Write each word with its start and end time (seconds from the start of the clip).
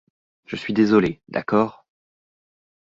Je 0.47 0.55
suis 0.55 0.73
désolé, 0.73 1.21
d’accord? 1.27 1.85